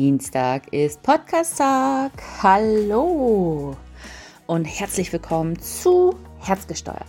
Dienstag 0.00 0.72
ist 0.72 1.02
Podcast-Tag. 1.02 2.12
Hallo 2.42 3.76
und 4.46 4.64
herzlich 4.64 5.12
willkommen 5.12 5.60
zu 5.60 6.14
Herzgesteuert. 6.38 7.04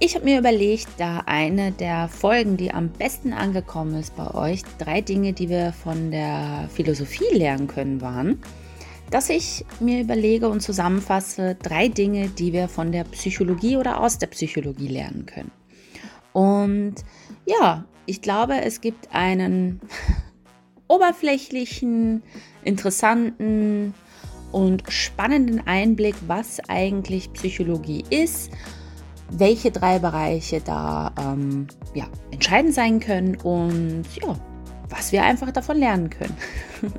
Ich 0.00 0.16
habe 0.16 0.24
mir 0.24 0.40
überlegt, 0.40 0.88
da 0.98 1.22
eine 1.26 1.70
der 1.70 2.08
Folgen, 2.08 2.56
die 2.56 2.74
am 2.74 2.88
besten 2.88 3.32
angekommen 3.32 3.94
ist 3.94 4.16
bei 4.16 4.28
euch, 4.34 4.62
drei 4.78 5.02
Dinge, 5.02 5.34
die 5.34 5.48
wir 5.50 5.72
von 5.72 6.10
der 6.10 6.68
Philosophie 6.74 7.32
lernen 7.32 7.68
können, 7.68 8.00
waren, 8.00 8.42
dass 9.12 9.30
ich 9.30 9.64
mir 9.78 10.00
überlege 10.00 10.48
und 10.48 10.60
zusammenfasse 10.60 11.54
drei 11.62 11.86
Dinge, 11.86 12.28
die 12.28 12.52
wir 12.52 12.66
von 12.66 12.90
der 12.90 13.04
Psychologie 13.04 13.76
oder 13.76 14.00
aus 14.00 14.18
der 14.18 14.26
Psychologie 14.26 14.88
lernen 14.88 15.26
können. 15.26 15.52
Und 16.32 16.96
ja, 17.46 17.84
ich 18.04 18.20
glaube, 18.20 18.62
es 18.62 18.80
gibt 18.80 19.14
einen 19.14 19.80
oberflächlichen, 20.88 22.22
interessanten 22.64 23.94
und 24.52 24.82
spannenden 24.88 25.66
Einblick, 25.66 26.14
was 26.26 26.60
eigentlich 26.68 27.32
Psychologie 27.34 28.04
ist, 28.10 28.50
welche 29.30 29.70
drei 29.70 29.98
Bereiche 29.98 30.60
da 30.60 31.12
ähm, 31.20 31.66
ja, 31.94 32.06
entscheidend 32.30 32.74
sein 32.74 32.98
können 33.00 33.36
und 33.36 34.04
ja, 34.20 34.34
was 34.88 35.12
wir 35.12 35.22
einfach 35.22 35.52
davon 35.52 35.78
lernen 35.78 36.10
können. 36.10 36.36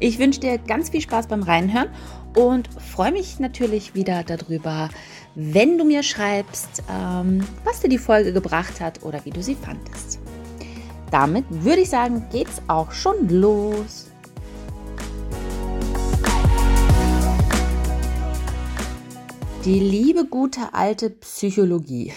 Ich 0.00 0.18
wünsche 0.18 0.40
dir 0.40 0.58
ganz 0.58 0.90
viel 0.90 1.00
Spaß 1.00 1.28
beim 1.28 1.44
Reinhören 1.44 1.88
und 2.36 2.68
freue 2.82 3.12
mich 3.12 3.38
natürlich 3.38 3.94
wieder 3.94 4.24
darüber, 4.24 4.88
wenn 5.36 5.78
du 5.78 5.84
mir 5.84 6.02
schreibst, 6.02 6.82
ähm, 6.90 7.46
was 7.62 7.78
dir 7.78 7.88
die 7.88 7.98
Folge 7.98 8.32
gebracht 8.32 8.80
hat 8.80 9.04
oder 9.04 9.24
wie 9.24 9.30
du 9.30 9.40
sie 9.40 9.54
fandest. 9.54 10.18
Damit 11.12 11.44
würde 11.50 11.82
ich 11.82 11.90
sagen, 11.90 12.24
geht's 12.32 12.62
auch 12.68 12.90
schon 12.90 13.28
los. 13.28 14.06
Die 19.66 19.78
liebe 19.78 20.24
gute 20.24 20.72
alte 20.72 21.10
Psychologie. 21.10 22.14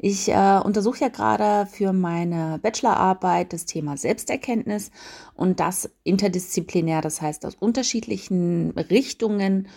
Ich 0.00 0.28
äh, 0.28 0.60
untersuche 0.62 1.02
ja 1.02 1.08
gerade 1.08 1.70
für 1.70 1.92
meine 1.92 2.58
Bachelorarbeit 2.60 3.52
das 3.52 3.64
Thema 3.64 3.96
Selbsterkenntnis 3.96 4.90
und 5.34 5.60
das 5.60 5.88
interdisziplinär, 6.02 7.00
das 7.00 7.22
heißt 7.22 7.46
aus 7.46 7.54
unterschiedlichen 7.54 8.72
Richtungen. 8.72 9.68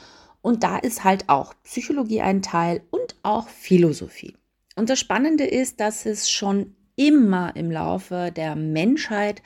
Und 0.41 0.63
da 0.63 0.77
ist 0.77 1.03
halt 1.03 1.29
auch 1.29 1.53
Psychologie 1.63 2.21
ein 2.21 2.41
Teil 2.41 2.81
und 2.89 3.15
auch 3.21 3.47
Philosophie. 3.47 4.35
Und 4.75 4.89
das 4.89 4.99
Spannende 4.99 5.45
ist, 5.45 5.79
dass 5.79 6.05
es 6.05 6.29
schon 6.29 6.75
immer 6.97 7.55
im 7.55 7.71
Laufe 7.71 8.33
der 8.35 8.57
Menschheit 8.57 9.41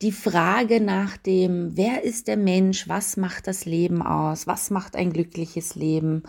die 0.00 0.12
Frage 0.12 0.80
nach 0.80 1.16
dem, 1.16 1.76
wer 1.76 2.02
ist 2.02 2.26
der 2.26 2.38
Mensch, 2.38 2.88
was 2.88 3.16
macht 3.16 3.46
das 3.46 3.66
Leben 3.66 4.02
aus, 4.02 4.46
was 4.46 4.70
macht 4.70 4.96
ein 4.96 5.12
glückliches 5.12 5.74
Leben 5.74 6.22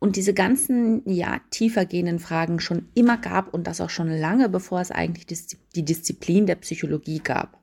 und 0.00 0.16
diese 0.16 0.34
ganzen, 0.34 1.02
ja, 1.04 1.40
tiefergehenden 1.50 2.18
Fragen 2.18 2.58
schon 2.58 2.88
immer 2.94 3.18
gab 3.18 3.52
und 3.52 3.66
das 3.66 3.80
auch 3.80 3.90
schon 3.90 4.08
lange, 4.08 4.48
bevor 4.48 4.80
es 4.80 4.90
eigentlich 4.90 5.26
die 5.76 5.84
Disziplin 5.84 6.46
der 6.46 6.56
Psychologie 6.56 7.20
gab. 7.20 7.60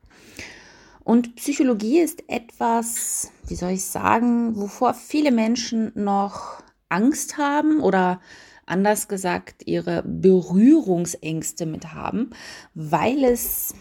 Und 1.04 1.36
Psychologie 1.36 2.00
ist 2.00 2.24
etwas, 2.28 3.32
wie 3.48 3.56
soll 3.56 3.72
ich 3.72 3.86
sagen, 3.86 4.56
wovor 4.56 4.94
viele 4.94 5.32
Menschen 5.32 5.92
noch 5.96 6.62
Angst 6.90 7.38
haben 7.38 7.80
oder 7.80 8.22
anders 8.68 9.08
gesagt 9.08 9.64
ihre 9.66 10.04
Berührungsängste 10.04 11.66
mit 11.66 11.94
haben, 11.94 12.30
weil 12.74 13.24
es, 13.24 13.74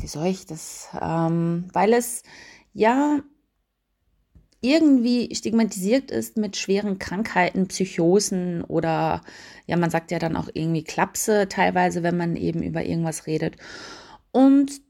wie 0.00 0.06
soll 0.06 0.28
ich 0.28 0.46
das, 0.46 0.88
ähm, 1.00 1.68
weil 1.72 1.92
es 1.92 2.22
ja 2.72 3.20
irgendwie 4.62 5.34
stigmatisiert 5.34 6.10
ist 6.10 6.36
mit 6.36 6.56
schweren 6.56 6.98
Krankheiten, 6.98 7.68
Psychosen 7.68 8.62
oder 8.62 9.22
ja, 9.66 9.76
man 9.76 9.90
sagt 9.90 10.10
ja 10.10 10.18
dann 10.18 10.36
auch 10.36 10.48
irgendwie 10.52 10.84
Klapse 10.84 11.48
teilweise, 11.48 12.02
wenn 12.02 12.16
man 12.16 12.36
eben 12.36 12.62
über 12.62 12.84
irgendwas 12.84 13.26
redet. 13.26 13.56
Und 14.32 14.80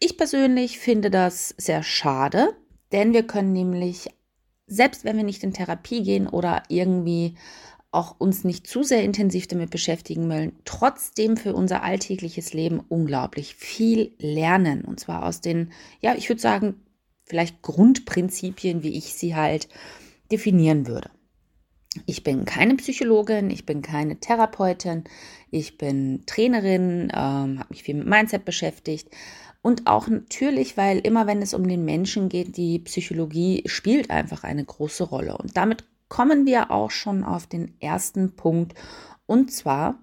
ich 0.00 0.16
persönlich 0.16 0.78
finde 0.78 1.10
das 1.10 1.54
sehr 1.58 1.82
schade, 1.82 2.56
denn 2.92 3.12
wir 3.12 3.26
können 3.26 3.52
nämlich, 3.52 4.08
selbst 4.66 5.04
wenn 5.04 5.16
wir 5.16 5.24
nicht 5.24 5.44
in 5.44 5.52
Therapie 5.52 6.02
gehen 6.02 6.26
oder 6.26 6.62
irgendwie 6.68 7.36
auch 7.94 8.16
uns 8.18 8.44
nicht 8.44 8.66
zu 8.66 8.82
sehr 8.82 9.02
intensiv 9.02 9.46
damit 9.46 9.70
beschäftigen 9.70 10.28
wollen, 10.28 10.52
trotzdem 10.64 11.36
für 11.36 11.54
unser 11.54 11.82
alltägliches 11.82 12.52
Leben 12.52 12.80
unglaublich 12.88 13.54
viel 13.54 14.12
lernen. 14.18 14.84
Und 14.84 15.00
zwar 15.00 15.24
aus 15.24 15.40
den, 15.40 15.72
ja, 16.00 16.14
ich 16.14 16.28
würde 16.28 16.40
sagen, 16.40 16.74
vielleicht 17.24 17.62
Grundprinzipien, 17.62 18.82
wie 18.82 18.96
ich 18.96 19.14
sie 19.14 19.34
halt 19.34 19.68
definieren 20.30 20.86
würde. 20.86 21.10
Ich 22.06 22.24
bin 22.24 22.44
keine 22.44 22.74
Psychologin, 22.74 23.50
ich 23.50 23.66
bin 23.66 23.80
keine 23.80 24.18
Therapeutin, 24.18 25.04
ich 25.50 25.78
bin 25.78 26.24
Trainerin, 26.26 27.12
ähm, 27.14 27.60
habe 27.60 27.68
mich 27.70 27.84
viel 27.84 27.94
mit 27.94 28.08
Mindset 28.08 28.44
beschäftigt 28.44 29.08
und 29.64 29.86
auch 29.86 30.08
natürlich, 30.08 30.76
weil 30.76 30.98
immer 30.98 31.26
wenn 31.26 31.40
es 31.40 31.54
um 31.54 31.66
den 31.66 31.86
Menschen 31.86 32.28
geht, 32.28 32.58
die 32.58 32.80
Psychologie 32.80 33.62
spielt 33.64 34.10
einfach 34.10 34.44
eine 34.44 34.62
große 34.62 35.04
Rolle. 35.04 35.38
Und 35.38 35.56
damit 35.56 35.84
kommen 36.08 36.46
wir 36.46 36.70
auch 36.70 36.90
schon 36.90 37.24
auf 37.24 37.46
den 37.46 37.80
ersten 37.80 38.36
Punkt 38.36 38.74
und 39.26 39.52
zwar 39.52 39.98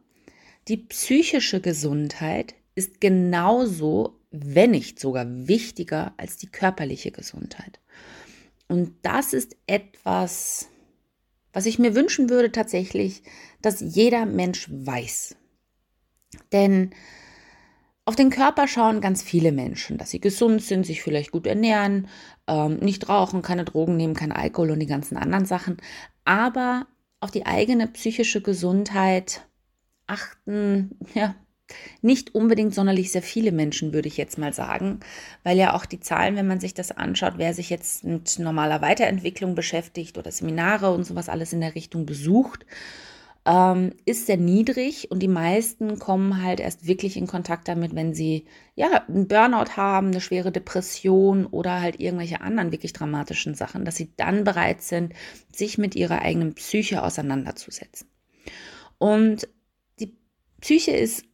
die 0.67 0.77
psychische 0.77 1.61
Gesundheit 1.61 2.55
ist 2.75 3.01
genauso 3.01 4.21
wenn 4.31 4.71
nicht 4.71 4.99
sogar 4.99 5.25
wichtiger 5.27 6.13
als 6.17 6.37
die 6.37 6.47
körperliche 6.47 7.11
Gesundheit. 7.11 7.79
Und 8.67 8.95
das 9.01 9.33
ist 9.33 9.57
etwas, 9.67 10.69
was 11.51 11.65
ich 11.65 11.77
mir 11.77 11.93
wünschen 11.93 12.29
würde 12.29 12.51
tatsächlich, 12.51 13.23
dass 13.61 13.81
jeder 13.81 14.25
Mensch 14.25 14.69
weiß. 14.71 15.35
Denn 16.53 16.91
auf 18.11 18.17
den 18.17 18.29
Körper 18.29 18.67
schauen 18.67 18.99
ganz 18.99 19.23
viele 19.23 19.53
Menschen, 19.53 19.97
dass 19.97 20.09
sie 20.09 20.19
gesund 20.19 20.61
sind, 20.61 20.85
sich 20.85 21.01
vielleicht 21.01 21.31
gut 21.31 21.47
ernähren, 21.47 22.09
ähm, 22.45 22.75
nicht 22.79 23.07
rauchen, 23.07 23.41
keine 23.41 23.63
Drogen 23.63 23.95
nehmen, 23.95 24.15
kein 24.15 24.33
Alkohol 24.33 24.71
und 24.71 24.79
die 24.81 24.85
ganzen 24.85 25.15
anderen 25.15 25.45
Sachen. 25.45 25.77
Aber 26.25 26.87
auf 27.21 27.31
die 27.31 27.45
eigene 27.45 27.87
psychische 27.87 28.41
Gesundheit 28.41 29.47
achten, 30.07 30.97
ja, 31.13 31.35
nicht 32.01 32.35
unbedingt 32.35 32.75
sonderlich 32.75 33.13
sehr 33.13 33.21
viele 33.21 33.53
Menschen, 33.53 33.93
würde 33.93 34.09
ich 34.09 34.17
jetzt 34.17 34.37
mal 34.37 34.51
sagen, 34.51 34.99
weil 35.45 35.57
ja 35.57 35.73
auch 35.73 35.85
die 35.85 36.01
Zahlen, 36.01 36.35
wenn 36.35 36.47
man 36.47 36.59
sich 36.59 36.73
das 36.73 36.91
anschaut, 36.91 37.35
wer 37.37 37.53
sich 37.53 37.69
jetzt 37.69 38.03
mit 38.03 38.39
normaler 38.39 38.81
Weiterentwicklung 38.81 39.55
beschäftigt 39.55 40.17
oder 40.17 40.33
Seminare 40.33 40.93
und 40.93 41.05
sowas 41.05 41.29
alles 41.29 41.53
in 41.53 41.61
der 41.61 41.75
Richtung 41.75 42.05
besucht, 42.05 42.65
ähm, 43.45 43.93
ist 44.05 44.27
sehr 44.27 44.37
niedrig 44.37 45.09
und 45.09 45.19
die 45.19 45.27
meisten 45.27 45.97
kommen 45.97 46.43
halt 46.43 46.59
erst 46.59 46.85
wirklich 46.85 47.17
in 47.17 47.25
Kontakt 47.25 47.67
damit, 47.67 47.95
wenn 47.95 48.13
sie 48.13 48.45
ja 48.75 49.03
einen 49.07 49.27
Burnout 49.27 49.77
haben, 49.77 50.07
eine 50.07 50.21
schwere 50.21 50.51
Depression 50.51 51.47
oder 51.47 51.81
halt 51.81 51.99
irgendwelche 51.99 52.41
anderen 52.41 52.71
wirklich 52.71 52.93
dramatischen 52.93 53.55
Sachen, 53.55 53.83
dass 53.83 53.95
sie 53.95 54.13
dann 54.15 54.43
bereit 54.43 54.83
sind, 54.83 55.13
sich 55.51 55.79
mit 55.79 55.95
ihrer 55.95 56.21
eigenen 56.21 56.53
Psyche 56.53 57.01
auseinanderzusetzen. 57.03 58.07
Und 58.99 59.47
die 59.99 60.15
Psyche 60.59 60.91
ist 60.91 61.25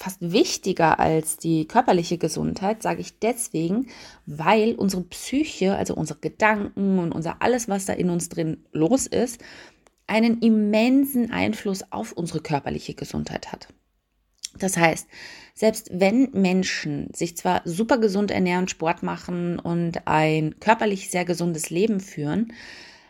fast 0.00 0.18
wichtiger 0.20 0.98
als 0.98 1.36
die 1.36 1.68
körperliche 1.68 2.16
Gesundheit, 2.16 2.82
sage 2.82 3.02
ich 3.02 3.18
deswegen, 3.18 3.88
weil 4.24 4.74
unsere 4.74 5.02
Psyche, 5.02 5.76
also 5.76 5.94
unsere 5.94 6.18
Gedanken 6.20 6.98
und 6.98 7.12
unser 7.12 7.42
alles, 7.42 7.68
was 7.68 7.84
da 7.84 7.92
in 7.92 8.08
uns 8.08 8.30
drin 8.30 8.64
los 8.72 9.06
ist, 9.06 9.42
einen 10.10 10.40
immensen 10.40 11.30
Einfluss 11.30 11.84
auf 11.92 12.12
unsere 12.12 12.40
körperliche 12.40 12.94
Gesundheit 12.94 13.52
hat. 13.52 13.68
Das 14.58 14.76
heißt, 14.76 15.06
selbst 15.54 15.88
wenn 15.92 16.30
Menschen 16.32 17.08
sich 17.14 17.36
zwar 17.36 17.62
super 17.64 17.98
gesund 17.98 18.32
ernähren, 18.32 18.66
Sport 18.66 19.04
machen 19.04 19.60
und 19.60 20.08
ein 20.08 20.58
körperlich 20.58 21.10
sehr 21.10 21.24
gesundes 21.24 21.70
Leben 21.70 22.00
führen, 22.00 22.52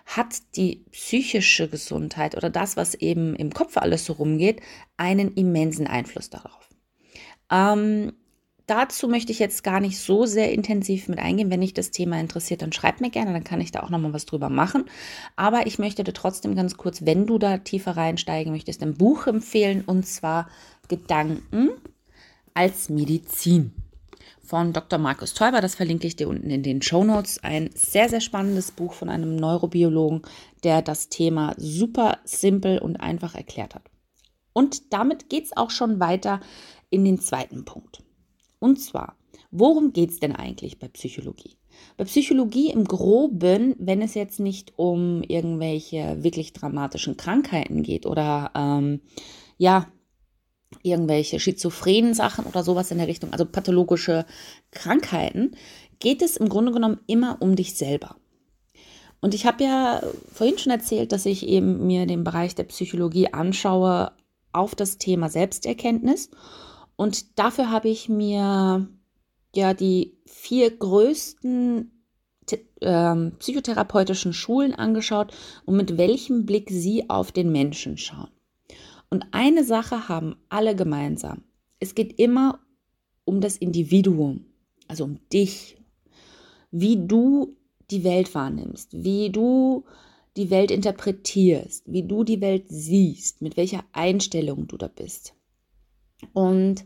hat 0.05 0.37
die 0.57 0.85
psychische 0.91 1.69
Gesundheit 1.69 2.37
oder 2.37 2.51
das, 2.51 2.77
was 2.77 2.95
eben 2.95 3.35
im 3.35 3.55
Kopf 3.55 3.79
alles 3.79 4.05
so 4.05 4.13
rumgeht, 4.15 4.61
einen 4.99 5.33
immensen 5.35 5.87
Einfluss 5.87 6.29
darauf. 6.29 6.69
Ähm, 7.51 8.13
dazu 8.71 9.09
möchte 9.09 9.33
ich 9.33 9.41
jetzt 9.41 9.65
gar 9.65 9.81
nicht 9.81 9.99
so 9.99 10.27
sehr 10.27 10.53
intensiv 10.53 11.09
mit 11.09 11.19
eingehen. 11.19 11.51
Wenn 11.51 11.61
dich 11.61 11.75
das 11.75 11.91
Thema 11.91 12.21
interessiert, 12.21 12.63
dann 12.63 12.73
schreib 12.73 13.01
mir 13.01 13.11
gerne, 13.11 13.33
dann 13.33 13.45
kann 13.45 13.61
ich 13.61 13.73
da 13.73 13.81
auch 13.81 13.91
nochmal 13.91 14.13
was 14.13 14.27
drüber 14.27 14.49
machen. 14.49 14.85
Aber 15.35 15.67
ich 15.67 15.79
möchte 15.81 16.05
dir 16.05 16.13
trotzdem 16.13 16.55
ganz 16.55 16.77
kurz, 16.77 17.05
wenn 17.05 17.27
du 17.27 17.39
da 17.39 17.59
tiefer 17.59 17.97
reinsteigen 17.97 18.53
möchtest, 18.53 18.83
ein 18.83 18.95
Buch 18.95 19.27
empfehlen 19.27 19.83
und 19.85 20.07
zwar 20.07 20.49
Gedanken 20.89 21.71
als 22.55 22.89
Medizin 22.89 23.73
von 24.41 24.73
Dr. 24.73 24.99
Markus 24.99 25.35
Teuber. 25.35 25.61
Das 25.61 25.75
verlinke 25.75 26.07
ich 26.07 26.17
dir 26.17 26.29
unten 26.29 26.51
in 26.51 26.63
den 26.63 26.83
Show 26.83 27.05
Notes. 27.05 27.43
Ein 27.43 27.71
sehr, 27.75 28.09
sehr 28.09 28.21
spannendes 28.21 28.71
Buch 28.71 28.93
von 28.93 29.09
einem 29.09 29.35
Neurobiologen, 29.37 30.23
der 30.63 30.83
das 30.83 31.09
Thema 31.09 31.55
super 31.57 32.19
simpel 32.25 32.79
und 32.79 32.97
einfach 32.97 33.35
erklärt 33.35 33.75
hat. 33.75 33.83
Und 34.53 34.93
damit 34.93 35.29
geht 35.29 35.45
es 35.45 35.57
auch 35.57 35.71
schon 35.71 36.01
weiter 36.01 36.41
in 36.89 37.05
den 37.05 37.21
zweiten 37.21 37.65
Punkt. 37.65 38.03
Und 38.61 38.79
zwar 38.79 39.17
Worum 39.51 39.93
geht 39.93 40.11
es 40.11 40.21
denn 40.21 40.35
eigentlich 40.35 40.79
bei 40.79 40.89
Psychologie? 40.89 41.57
Bei 41.97 42.05
Psychologie 42.05 42.71
im 42.71 42.85
groben, 42.85 43.75
wenn 43.79 44.03
es 44.03 44.15
jetzt 44.15 44.39
nicht 44.39 44.75
um 44.77 45.23
irgendwelche 45.23 46.23
wirklich 46.23 46.53
dramatischen 46.53 47.17
Krankheiten 47.17 47.83
geht 47.83 48.07
oder 48.07 48.53
ähm, 48.55 49.01
ja, 49.57 49.87
irgendwelche 50.83 51.41
schizophrenen 51.41 52.15
Sachen 52.15 52.45
oder 52.45 52.63
sowas 52.63 52.91
in 52.91 52.99
der 52.99 53.09
Richtung, 53.09 53.33
also 53.33 53.45
pathologische 53.45 54.25
Krankheiten, 54.71 55.53
geht 55.99 56.23
es 56.23 56.37
im 56.37 56.49
Grunde 56.49 56.73
genommen 56.73 57.01
immer 57.07 57.39
um 57.41 57.57
dich 57.57 57.75
selber. 57.75 58.17
Und 59.21 59.35
ich 59.35 59.47
habe 59.47 59.65
ja 59.65 60.01
vorhin 60.33 60.59
schon 60.59 60.73
erzählt, 60.73 61.13
dass 61.13 61.27
ich 61.27 61.47
eben 61.47 61.87
mir 61.87 62.07
den 62.07 62.25
Bereich 62.25 62.55
der 62.55 62.65
Psychologie 62.65 63.33
anschaue 63.33 64.13
auf 64.53 64.75
das 64.75 64.97
Thema 64.99 65.29
Selbsterkenntnis. 65.29 66.31
Und 67.01 67.39
dafür 67.39 67.71
habe 67.71 67.89
ich 67.89 68.11
mir 68.11 68.87
ja 69.55 69.73
die 69.73 70.19
vier 70.27 70.71
größten 70.71 71.91
äh, 72.83 73.31
psychotherapeutischen 73.39 74.35
Schulen 74.35 74.75
angeschaut 74.75 75.33
und 75.65 75.79
mit 75.79 75.97
welchem 75.97 76.45
Blick 76.45 76.69
sie 76.69 77.09
auf 77.09 77.33
den 77.33 77.51
Menschen 77.53 77.97
schauen. 77.97 78.29
Und 79.09 79.25
eine 79.31 79.65
Sache 79.65 80.11
haben 80.11 80.37
alle 80.51 80.77
gemeinsam. 80.77 81.43
Es 81.79 81.95
geht 81.95 82.19
immer 82.19 82.61
um 83.25 83.41
das 83.41 83.57
Individuum, 83.57 84.45
also 84.87 85.05
um 85.05 85.21
dich, 85.33 85.79
wie 86.71 87.07
du 87.07 87.57
die 87.91 88.05
Welt 88.05 88.35
wahrnimmst, 88.35 88.91
wie 88.93 89.31
du 89.31 89.87
die 90.37 90.51
Welt 90.51 90.71
interpretierst, 90.71 91.83
wie 91.87 92.03
du 92.03 92.25
die 92.25 92.43
Welt 92.43 92.67
siehst, 92.69 93.41
mit 93.41 93.57
welcher 93.57 93.85
Einstellung 93.93 94.69
du 94.69 94.77
da 94.77 94.89
bist. 94.89 95.33
Und 96.33 96.85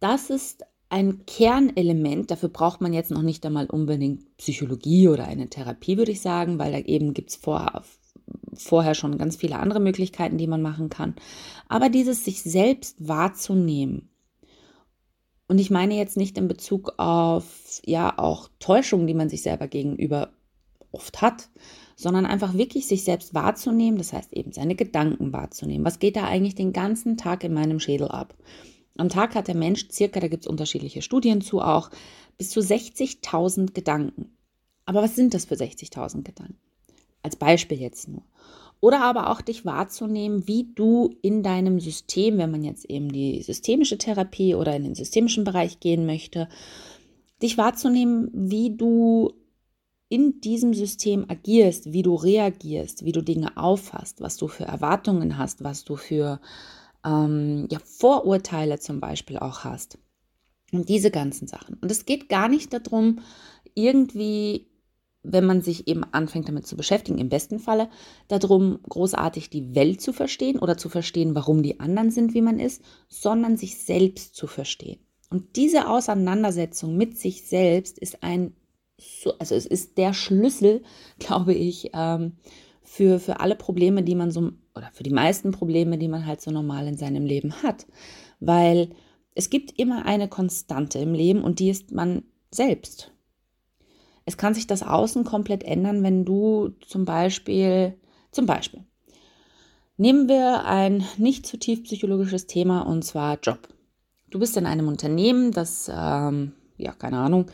das 0.00 0.30
ist 0.30 0.64
ein 0.90 1.26
Kernelement, 1.26 2.30
dafür 2.30 2.50
braucht 2.50 2.80
man 2.80 2.92
jetzt 2.92 3.10
noch 3.10 3.22
nicht 3.22 3.44
einmal 3.44 3.66
unbedingt 3.66 4.36
Psychologie 4.36 5.08
oder 5.08 5.24
eine 5.24 5.48
Therapie, 5.48 5.96
würde 5.96 6.12
ich 6.12 6.20
sagen, 6.20 6.58
weil 6.58 6.72
da 6.72 6.78
eben 6.78 7.14
gibt 7.14 7.30
es 7.30 7.36
vor, 7.36 7.82
vorher 8.54 8.94
schon 8.94 9.18
ganz 9.18 9.36
viele 9.36 9.58
andere 9.58 9.80
Möglichkeiten, 9.80 10.38
die 10.38 10.46
man 10.46 10.62
machen 10.62 10.90
kann. 10.90 11.14
Aber 11.68 11.88
dieses 11.88 12.24
sich 12.24 12.42
selbst 12.42 13.08
wahrzunehmen. 13.08 14.10
Und 15.48 15.58
ich 15.58 15.70
meine 15.70 15.96
jetzt 15.96 16.16
nicht 16.16 16.38
in 16.38 16.48
Bezug 16.48 16.94
auf, 16.96 17.80
ja, 17.84 18.18
auch 18.18 18.48
Täuschungen, 18.60 19.06
die 19.06 19.14
man 19.14 19.28
sich 19.28 19.42
selber 19.42 19.68
gegenüber 19.68 20.32
oft 20.92 21.20
hat, 21.20 21.48
sondern 21.96 22.26
einfach 22.26 22.54
wirklich 22.54 22.86
sich 22.86 23.04
selbst 23.04 23.34
wahrzunehmen, 23.34 23.98
das 23.98 24.12
heißt 24.12 24.32
eben 24.32 24.52
seine 24.52 24.74
Gedanken 24.74 25.32
wahrzunehmen. 25.32 25.84
Was 25.84 25.98
geht 25.98 26.16
da 26.16 26.24
eigentlich 26.24 26.54
den 26.54 26.72
ganzen 26.72 27.16
Tag 27.16 27.44
in 27.44 27.54
meinem 27.54 27.80
Schädel 27.80 28.08
ab? 28.08 28.34
Am 28.96 29.08
Tag 29.08 29.34
hat 29.34 29.48
der 29.48 29.56
Mensch 29.56 29.88
circa, 29.90 30.20
da 30.20 30.28
gibt 30.28 30.44
es 30.44 30.50
unterschiedliche 30.50 31.02
Studien 31.02 31.40
zu 31.40 31.60
auch, 31.60 31.90
bis 32.38 32.50
zu 32.50 32.60
60.000 32.60 33.72
Gedanken. 33.72 34.36
Aber 34.86 35.02
was 35.02 35.16
sind 35.16 35.34
das 35.34 35.46
für 35.46 35.54
60.000 35.54 36.22
Gedanken? 36.22 36.58
Als 37.22 37.36
Beispiel 37.36 37.80
jetzt 37.80 38.08
nur. 38.08 38.22
Oder 38.80 39.00
aber 39.00 39.30
auch 39.30 39.40
dich 39.40 39.64
wahrzunehmen, 39.64 40.46
wie 40.46 40.68
du 40.74 41.14
in 41.22 41.42
deinem 41.42 41.80
System, 41.80 42.36
wenn 42.38 42.50
man 42.50 42.64
jetzt 42.64 42.84
eben 42.84 43.10
die 43.10 43.40
systemische 43.42 43.96
Therapie 43.96 44.54
oder 44.54 44.76
in 44.76 44.84
den 44.84 44.94
systemischen 44.94 45.44
Bereich 45.44 45.80
gehen 45.80 46.04
möchte, 46.04 46.48
dich 47.42 47.56
wahrzunehmen, 47.56 48.30
wie 48.32 48.76
du 48.76 49.32
in 50.14 50.40
diesem 50.40 50.74
System 50.74 51.26
agierst, 51.28 51.92
wie 51.92 52.02
du 52.02 52.14
reagierst, 52.14 53.04
wie 53.04 53.10
du 53.10 53.20
Dinge 53.20 53.56
auffasst, 53.56 54.20
was 54.20 54.36
du 54.36 54.46
für 54.46 54.62
Erwartungen 54.62 55.38
hast, 55.38 55.64
was 55.64 55.84
du 55.84 55.96
für 55.96 56.40
ähm, 57.04 57.66
ja, 57.68 57.80
Vorurteile 57.84 58.78
zum 58.78 59.00
Beispiel 59.00 59.38
auch 59.38 59.64
hast. 59.64 59.98
Und 60.70 60.88
diese 60.88 61.10
ganzen 61.10 61.48
Sachen. 61.48 61.78
Und 61.80 61.90
es 61.90 62.06
geht 62.06 62.28
gar 62.28 62.48
nicht 62.48 62.72
darum, 62.72 63.22
irgendwie, 63.74 64.68
wenn 65.24 65.46
man 65.46 65.62
sich 65.62 65.88
eben 65.88 66.04
anfängt 66.04 66.46
damit 66.46 66.68
zu 66.68 66.76
beschäftigen, 66.76 67.18
im 67.18 67.28
besten 67.28 67.58
Falle, 67.58 67.88
darum, 68.28 68.78
großartig 68.88 69.50
die 69.50 69.74
Welt 69.74 70.00
zu 70.00 70.12
verstehen 70.12 70.60
oder 70.60 70.76
zu 70.76 70.88
verstehen, 70.88 71.34
warum 71.34 71.64
die 71.64 71.80
anderen 71.80 72.12
sind, 72.12 72.34
wie 72.34 72.42
man 72.42 72.60
ist, 72.60 72.84
sondern 73.08 73.56
sich 73.56 73.78
selbst 73.78 74.36
zu 74.36 74.46
verstehen. 74.46 75.00
Und 75.28 75.56
diese 75.56 75.88
Auseinandersetzung 75.88 76.96
mit 76.96 77.18
sich 77.18 77.48
selbst 77.48 77.98
ist 77.98 78.22
ein, 78.22 78.54
also 79.38 79.54
es 79.54 79.66
ist 79.66 79.98
der 79.98 80.12
Schlüssel, 80.14 80.82
glaube 81.18 81.54
ich, 81.54 81.90
ähm, 81.94 82.36
für, 82.82 83.18
für 83.18 83.40
alle 83.40 83.56
Probleme, 83.56 84.02
die 84.02 84.14
man 84.14 84.30
so, 84.30 84.52
oder 84.74 84.90
für 84.92 85.02
die 85.02 85.10
meisten 85.10 85.50
Probleme, 85.52 85.98
die 85.98 86.08
man 86.08 86.26
halt 86.26 86.40
so 86.40 86.50
normal 86.50 86.86
in 86.86 86.96
seinem 86.96 87.24
Leben 87.24 87.62
hat. 87.62 87.86
Weil 88.40 88.90
es 89.34 89.50
gibt 89.50 89.78
immer 89.78 90.04
eine 90.04 90.28
Konstante 90.28 90.98
im 90.98 91.14
Leben 91.14 91.42
und 91.42 91.58
die 91.58 91.70
ist 91.70 91.92
man 91.92 92.22
selbst. 92.50 93.10
Es 94.26 94.36
kann 94.36 94.54
sich 94.54 94.66
das 94.66 94.82
Außen 94.82 95.24
komplett 95.24 95.64
ändern, 95.64 96.02
wenn 96.02 96.24
du 96.24 96.70
zum 96.86 97.04
Beispiel, 97.04 97.98
zum 98.30 98.46
Beispiel, 98.46 98.84
nehmen 99.96 100.28
wir 100.28 100.64
ein 100.64 101.04
nicht 101.18 101.46
zu 101.46 101.58
tief 101.58 101.84
psychologisches 101.84 102.46
Thema 102.46 102.82
und 102.82 103.04
zwar 103.04 103.38
Job. 103.42 103.68
Du 104.30 104.38
bist 104.38 104.56
in 104.56 104.66
einem 104.66 104.88
Unternehmen, 104.88 105.52
das, 105.52 105.90
ähm, 105.92 106.52
ja, 106.76 106.92
keine 106.92 107.18
Ahnung, 107.18 107.46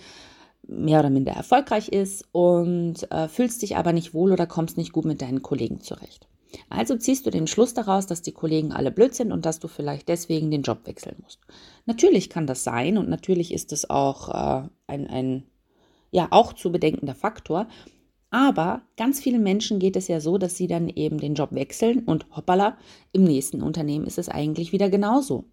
mehr 0.71 1.01
oder 1.01 1.11
minder 1.11 1.33
erfolgreich 1.33 1.89
ist 1.89 2.25
und 2.33 3.11
äh, 3.11 3.29
fühlst 3.29 3.63
dich 3.63 3.77
aber 3.77 3.93
nicht 3.93 4.15
wohl 4.15 4.33
oder 4.33 4.47
kommst 4.47 4.77
nicht 4.77 4.93
gut 4.93 5.05
mit 5.05 5.21
deinen 5.21 5.43
Kollegen 5.43 5.81
zurecht. 5.81 6.29
Also 6.69 6.97
ziehst 6.97 7.27
du 7.27 7.31
den 7.31 7.47
Schluss 7.47 7.75
daraus, 7.75 8.07
dass 8.07 8.23
die 8.23 8.33
Kollegen 8.33 8.73
alle 8.73 8.91
blöd 8.91 9.15
sind 9.15 9.33
und 9.33 9.47
dass 9.47 9.61
du 9.61 9.69
vielleicht 9.69 10.09
deswegen 10.09 10.51
den 10.51 10.63
Job 10.63 10.87
wechseln 10.87 11.17
musst. 11.23 11.41
Natürlich 11.87 12.31
kann 12.31 12.47
das 12.47 12.65
sein 12.65 12.99
und 12.99 13.09
natürlich 13.09 13.53
ist 13.53 13.73
es 13.73 13.89
auch 13.89 14.29
äh, 14.29 14.69
ein, 14.87 15.07
ein, 15.09 15.45
ja, 16.11 16.29
auch 16.31 16.53
zu 16.53 16.73
bedenkender 16.73 17.15
Faktor. 17.15 17.69
Aber 18.31 18.83
ganz 18.97 19.21
vielen 19.21 19.43
Menschen 19.43 19.81
geht 19.81 19.97
es 19.97 20.07
ja 20.07 20.21
so, 20.21 20.39
dass 20.39 20.57
sie 20.57 20.69
dann 20.69 20.89
eben 20.89 21.19
den 21.19 21.35
Job 21.35 21.53
wechseln 21.53 22.01
und 22.05 22.27
hoppala, 22.37 22.79
im 23.13 23.25
nächsten 23.25 23.61
Unternehmen 23.61 24.07
ist 24.07 24.19
es 24.19 24.29
eigentlich 24.29 24.73
wieder 24.73 24.89
genauso. 24.89 25.47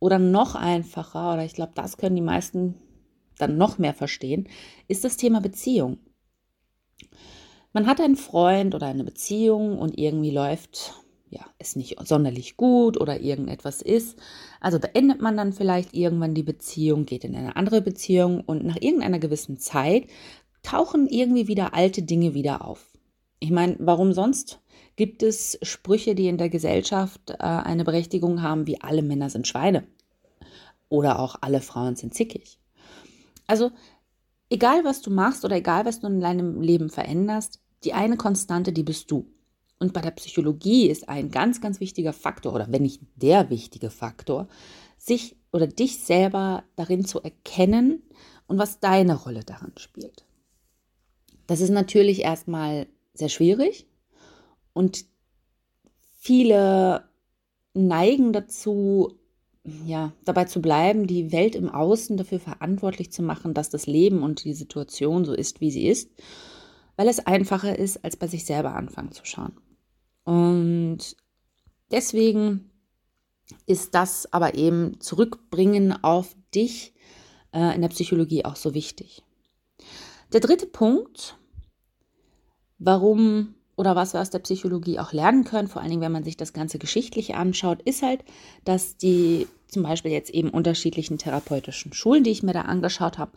Oder 0.00 0.18
noch 0.18 0.56
einfacher, 0.56 1.34
oder 1.34 1.44
ich 1.44 1.54
glaube, 1.54 1.72
das 1.76 1.96
können 1.96 2.16
die 2.16 2.22
meisten 2.22 2.74
dann 3.42 3.58
noch 3.58 3.78
mehr 3.78 3.94
verstehen, 3.94 4.48
ist 4.88 5.04
das 5.04 5.16
Thema 5.18 5.40
Beziehung. 5.40 5.98
Man 7.72 7.86
hat 7.86 8.00
einen 8.00 8.16
Freund 8.16 8.74
oder 8.74 8.86
eine 8.86 9.04
Beziehung 9.04 9.78
und 9.78 9.98
irgendwie 9.98 10.30
läuft 10.30 10.94
ja, 11.32 11.46
es 11.58 11.76
nicht 11.76 11.96
sonderlich 12.06 12.58
gut 12.58 13.00
oder 13.00 13.20
irgendetwas 13.20 13.80
ist. 13.80 14.18
Also 14.60 14.78
beendet 14.78 15.22
man 15.22 15.34
dann 15.34 15.54
vielleicht 15.54 15.94
irgendwann 15.94 16.34
die 16.34 16.42
Beziehung, 16.42 17.06
geht 17.06 17.24
in 17.24 17.34
eine 17.34 17.56
andere 17.56 17.80
Beziehung 17.80 18.40
und 18.40 18.64
nach 18.64 18.76
irgendeiner 18.76 19.18
gewissen 19.18 19.58
Zeit 19.58 20.08
tauchen 20.62 21.06
irgendwie 21.06 21.48
wieder 21.48 21.72
alte 21.74 22.02
Dinge 22.02 22.34
wieder 22.34 22.66
auf. 22.66 22.86
Ich 23.40 23.50
meine, 23.50 23.76
warum 23.78 24.12
sonst 24.12 24.60
gibt 24.94 25.22
es 25.22 25.58
Sprüche, 25.62 26.14
die 26.14 26.28
in 26.28 26.36
der 26.36 26.50
Gesellschaft 26.50 27.30
äh, 27.30 27.36
eine 27.38 27.84
Berechtigung 27.84 28.42
haben, 28.42 28.66
wie 28.66 28.80
alle 28.82 29.02
Männer 29.02 29.30
sind 29.30 29.48
Schweine 29.48 29.84
oder 30.90 31.18
auch 31.18 31.36
alle 31.40 31.62
Frauen 31.62 31.96
sind 31.96 32.12
zickig. 32.12 32.58
Also 33.46 33.70
egal 34.50 34.84
was 34.84 35.00
du 35.02 35.10
machst 35.10 35.44
oder 35.44 35.56
egal 35.56 35.84
was 35.84 36.00
du 36.00 36.06
in 36.06 36.20
deinem 36.20 36.60
Leben 36.60 36.90
veränderst, 36.90 37.60
die 37.84 37.92
eine 37.92 38.16
Konstante, 38.16 38.72
die 38.72 38.82
bist 38.82 39.10
du. 39.10 39.26
Und 39.78 39.92
bei 39.92 40.00
der 40.00 40.12
Psychologie 40.12 40.88
ist 40.88 41.08
ein 41.08 41.30
ganz, 41.30 41.60
ganz 41.60 41.80
wichtiger 41.80 42.12
Faktor, 42.12 42.54
oder 42.54 42.70
wenn 42.70 42.82
nicht 42.82 43.02
der 43.16 43.50
wichtige 43.50 43.90
Faktor, 43.90 44.46
sich 44.96 45.36
oder 45.52 45.66
dich 45.66 46.04
selber 46.04 46.62
darin 46.76 47.04
zu 47.04 47.20
erkennen 47.20 48.02
und 48.46 48.58
was 48.58 48.78
deine 48.78 49.16
Rolle 49.16 49.42
daran 49.42 49.72
spielt. 49.76 50.24
Das 51.48 51.60
ist 51.60 51.70
natürlich 51.70 52.20
erstmal 52.20 52.86
sehr 53.14 53.28
schwierig 53.28 53.88
und 54.72 55.04
viele 56.18 57.08
neigen 57.74 58.32
dazu, 58.32 59.18
ja, 59.64 60.12
dabei 60.24 60.44
zu 60.44 60.60
bleiben, 60.60 61.06
die 61.06 61.30
Welt 61.32 61.54
im 61.54 61.68
Außen 61.68 62.16
dafür 62.16 62.40
verantwortlich 62.40 63.12
zu 63.12 63.22
machen, 63.22 63.54
dass 63.54 63.70
das 63.70 63.86
Leben 63.86 64.22
und 64.22 64.44
die 64.44 64.54
Situation 64.54 65.24
so 65.24 65.32
ist, 65.32 65.60
wie 65.60 65.70
sie 65.70 65.86
ist, 65.86 66.10
weil 66.96 67.08
es 67.08 67.26
einfacher 67.26 67.78
ist, 67.78 68.04
als 68.04 68.16
bei 68.16 68.26
sich 68.26 68.44
selber 68.44 68.74
anfangen 68.74 69.12
zu 69.12 69.24
schauen. 69.24 69.56
Und 70.24 71.16
deswegen 71.90 72.70
ist 73.66 73.94
das 73.94 74.32
aber 74.32 74.54
eben 74.54 75.00
zurückbringen 75.00 75.92
auf 76.02 76.34
dich 76.54 76.94
äh, 77.52 77.74
in 77.74 77.82
der 77.82 77.88
Psychologie 77.88 78.44
auch 78.44 78.56
so 78.56 78.74
wichtig. 78.74 79.22
Der 80.32 80.40
dritte 80.40 80.66
Punkt, 80.66 81.36
warum 82.78 83.54
oder 83.76 83.96
was 83.96 84.12
wir 84.12 84.20
aus 84.20 84.30
der 84.30 84.40
Psychologie 84.40 84.98
auch 84.98 85.12
lernen 85.12 85.44
können, 85.44 85.68
vor 85.68 85.80
allen 85.80 85.90
Dingen, 85.90 86.02
wenn 86.02 86.12
man 86.12 86.24
sich 86.24 86.36
das 86.36 86.52
Ganze 86.52 86.78
geschichtlich 86.78 87.34
anschaut, 87.34 87.80
ist 87.82 88.02
halt, 88.02 88.22
dass 88.64 88.96
die 88.96 89.46
zum 89.68 89.82
Beispiel 89.82 90.10
jetzt 90.10 90.30
eben 90.30 90.50
unterschiedlichen 90.50 91.18
therapeutischen 91.18 91.92
Schulen, 91.92 92.24
die 92.24 92.30
ich 92.30 92.42
mir 92.42 92.52
da 92.52 92.62
angeschaut 92.62 93.18
habe, 93.18 93.32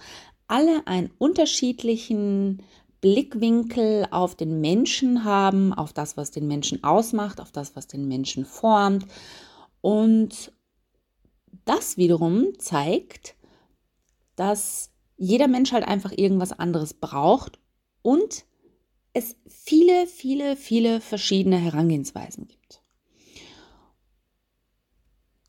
alle 0.47 0.85
einen 0.85 1.11
unterschiedlichen 1.17 2.61
Blickwinkel 3.01 4.07
auf 4.11 4.35
den 4.35 4.61
Menschen 4.61 5.23
haben, 5.23 5.73
auf 5.73 5.93
das, 5.93 6.17
was 6.17 6.31
den 6.31 6.47
Menschen 6.47 6.83
ausmacht, 6.83 7.39
auf 7.39 7.51
das, 7.51 7.75
was 7.75 7.87
den 7.87 8.07
Menschen 8.07 8.45
formt. 8.45 9.05
Und 9.81 10.51
das 11.65 11.97
wiederum 11.97 12.57
zeigt, 12.59 13.35
dass 14.35 14.91
jeder 15.17 15.47
Mensch 15.47 15.71
halt 15.71 15.87
einfach 15.87 16.11
irgendwas 16.15 16.51
anderes 16.51 16.93
braucht 16.93 17.59
und 18.01 18.45
es 19.15 19.37
viele, 19.47 20.07
viele, 20.07 20.57
viele 20.57 20.99
verschiedene 20.99 21.57
Herangehensweisen 21.57 22.47
gibt. 22.47 22.83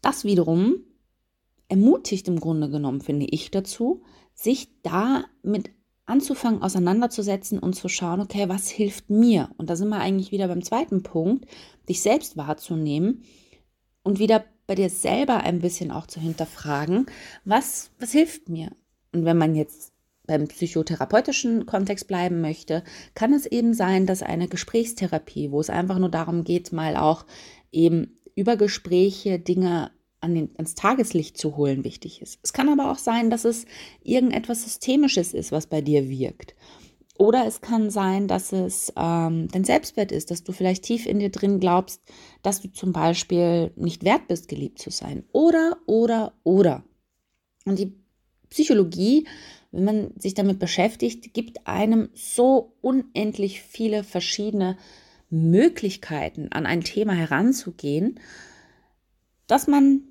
Das 0.01 0.25
wiederum 0.25 0.77
ermutigt 1.69 2.29
im 2.29 2.39
Grunde 2.39 2.71
genommen, 2.71 3.01
finde 3.01 3.27
ich 3.27 3.51
dazu, 3.51 4.05
sich 4.35 4.69
damit 4.83 5.71
anzufangen, 6.05 6.63
auseinanderzusetzen 6.63 7.59
und 7.59 7.75
zu 7.75 7.89
schauen, 7.89 8.21
okay, 8.21 8.49
was 8.49 8.69
hilft 8.69 9.11
mir? 9.11 9.51
Und 9.57 9.69
da 9.69 9.75
sind 9.75 9.89
wir 9.89 9.99
eigentlich 9.99 10.31
wieder 10.31 10.47
beim 10.47 10.63
zweiten 10.63 11.03
Punkt, 11.03 11.47
dich 11.89 12.01
selbst 12.01 12.37
wahrzunehmen 12.37 13.25
und 14.05 14.21
wieder 14.21 14.45
bei 14.69 14.77
dir 14.77 14.91
selber 14.91 15.39
ein 15.39 15.59
bisschen 15.59 15.91
auch 15.91 16.07
zu 16.07 16.21
hinterfragen, 16.21 17.07
was, 17.45 17.91
was 17.99 18.13
hilft 18.13 18.49
mir? 18.49 18.71
Und 19.13 19.25
wenn 19.25 19.39
man 19.39 19.57
jetzt 19.57 19.96
beim 20.27 20.49
psychotherapeutischen 20.49 21.67
Kontext 21.67 22.09
bleiben 22.09 22.41
möchte, 22.41 22.83
kann 23.15 23.33
es 23.33 23.47
eben 23.47 23.75
sein, 23.75 24.07
dass 24.07 24.23
eine 24.23 24.49
Gesprächstherapie, 24.49 25.51
wo 25.51 25.61
es 25.61 25.71
einfach 25.71 25.99
nur 25.99 26.11
darum 26.11 26.45
geht, 26.45 26.73
mal 26.73 26.97
auch 26.97 27.27
eben 27.73 28.19
über 28.35 28.57
Gespräche 28.57 29.39
Dinge 29.39 29.91
an 30.21 30.35
den, 30.35 30.51
ans 30.57 30.75
Tageslicht 30.75 31.39
zu 31.39 31.57
holen, 31.57 31.85
wichtig 31.85 32.23
ist. 32.23 32.39
Es 32.43 32.53
kann 32.53 32.69
aber 32.69 32.91
auch 32.91 32.99
sein, 32.99 33.31
dass 33.31 33.45
es 33.45 33.67
irgendetwas 34.03 34.65
Systemisches 34.65 35.35
ist, 35.35 35.53
was 35.53 35.67
bei 35.67 35.81
dir 35.81 36.09
wirkt. 36.09 36.55
Oder 37.19 37.47
es 37.47 37.61
kann 37.61 37.91
sein, 37.91 38.29
dass 38.29 38.53
es 38.53 38.93
ähm, 38.97 39.49
dein 39.49 39.65
Selbstwert 39.65 40.13
ist, 40.13 40.31
dass 40.31 40.45
du 40.45 40.53
vielleicht 40.53 40.85
tief 40.85 41.07
in 41.07 41.19
dir 41.19 41.31
drin 41.31 41.61
glaubst, 41.61 42.03
dass 42.43 42.61
du 42.61 42.71
zum 42.71 42.93
Beispiel 42.93 43.73
nicht 43.77 44.05
wert 44.05 44.29
bist, 44.29 44.49
geliebt 44.49 44.79
zu 44.79 44.91
sein. 44.91 45.25
Oder, 45.33 45.79
oder, 45.87 46.35
oder. 46.45 46.85
Und 47.65 47.79
die 47.79 47.95
Psychologie, 48.51 49.27
wenn 49.73 49.85
man 49.85 50.11
sich 50.19 50.35
damit 50.35 50.59
beschäftigt, 50.59 51.35
gibt 51.35 51.67
einem 51.67 52.09
so 52.15 52.73
unendlich 52.81 53.63
viele 53.63 54.05
verschiedene 54.05 54.77
Möglichkeiten, 55.31 56.49
an 56.53 56.67
ein 56.67 56.83
Thema 56.83 57.13
heranzugehen, 57.13 58.21
dass 59.47 59.67
man 59.67 60.03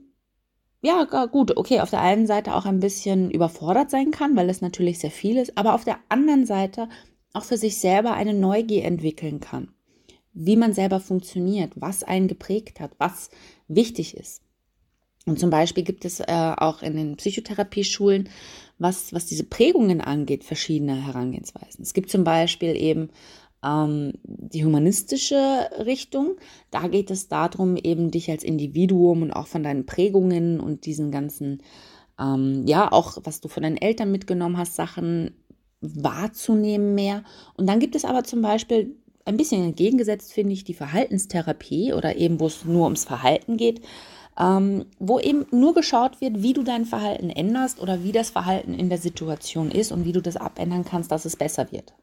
ja, 0.82 1.04
gut, 1.26 1.58
okay, 1.58 1.80
auf 1.80 1.90
der 1.90 2.02
einen 2.02 2.28
Seite 2.28 2.54
auch 2.54 2.66
ein 2.66 2.80
bisschen 2.80 3.32
überfordert 3.32 3.90
sein 3.90 4.12
kann, 4.12 4.36
weil 4.36 4.52
es 4.52 4.62
natürlich 4.62 5.00
sehr 5.00 5.10
viel 5.10 5.38
ist, 5.38 5.58
aber 5.58 5.74
auf 5.74 5.84
der 5.84 5.98
anderen 6.10 6.46
Seite 6.46 6.90
auch 7.34 7.44
für 7.44 7.58
sich 7.58 7.80
selber 7.80 8.14
eine 8.14 8.36
Neugier 8.36 8.86
entwickeln 8.86 9.40
kann, 9.40 9.74
wie 10.34 10.56
man 10.56 10.74
selber 10.74 11.00
funktioniert, 11.00 11.72
was 11.76 12.04
einen 12.04 12.28
geprägt 12.28 12.80
hat, 12.80 12.92
was 13.00 13.32
wichtig 13.68 14.16
ist. 14.16 14.45
Und 15.26 15.40
zum 15.40 15.50
Beispiel 15.50 15.84
gibt 15.84 16.06
es 16.06 16.20
äh, 16.20 16.26
auch 16.58 16.84
in 16.84 16.96
den 16.96 17.16
Psychotherapieschulen, 17.18 18.30
was, 18.78 19.12
was 19.14 19.26
diese 19.26 19.44
Prägungen 19.44 20.02
angeht, 20.02 20.44
verschiedene 20.44 21.06
Herangehensweisen. 21.06 21.82
Es 21.82 21.94
gibt 21.94 22.12
zum 22.12 22.24
Beispiel 22.24 22.76
eben 22.76 23.10
ähm, 23.64 24.14
die 24.24 24.64
humanistische 24.64 25.70
Richtung. 25.84 26.36
Da 26.70 26.88
geht 26.88 27.10
es 27.10 27.28
darum, 27.28 27.76
eben 27.76 28.12
dich 28.12 28.30
als 28.30 28.44
Individuum 28.44 29.24
und 29.24 29.32
auch 29.32 29.48
von 29.48 29.64
deinen 29.64 29.88
Prägungen 29.88 30.60
und 30.60 30.86
diesen 30.86 31.12
ganzen, 31.12 31.64
ähm, 32.20 32.64
ja, 32.68 32.92
auch 32.92 33.18
was 33.24 33.42
du 33.42 33.48
von 33.48 33.64
deinen 33.64 33.78
Eltern 33.78 34.12
mitgenommen 34.12 34.58
hast, 34.58 34.76
Sachen 34.76 35.32
wahrzunehmen 35.82 36.94
mehr. 36.94 37.24
Und 37.56 37.68
dann 37.68 37.80
gibt 37.80 37.96
es 37.96 38.06
aber 38.06 38.24
zum 38.24 38.42
Beispiel 38.44 38.96
ein 39.26 39.38
bisschen 39.38 39.64
entgegengesetzt, 39.64 40.34
finde 40.34 40.54
ich, 40.54 40.64
die 40.64 40.76
Verhaltenstherapie 40.76 41.94
oder 41.94 42.16
eben, 42.16 42.40
wo 42.40 42.46
es 42.46 42.64
nur 42.64 42.84
ums 42.84 43.06
Verhalten 43.06 43.58
geht 43.58 43.82
ähm, 44.38 44.86
wo 45.00 45.20
eben 45.20 45.46
nur 45.52 45.74
geschaut 45.74 46.20
wird, 46.22 46.42
wie 46.42 46.54
du 46.54 46.64
dein 46.64 46.86
Verhalten 46.86 47.30
änderst 47.30 47.82
oder 47.82 48.04
wie 48.04 48.12
das 48.12 48.30
Verhalten 48.30 48.74
in 48.74 48.90
der 48.90 48.98
Situation 48.98 49.72
ist 49.72 49.92
und 49.92 50.06
wie 50.06 50.12
du 50.12 50.22
das 50.22 50.38
abändern 50.38 50.86
kannst, 50.86 51.12
dass 51.12 51.26
es 51.26 51.36
besser 51.36 51.72
wird. 51.72 51.94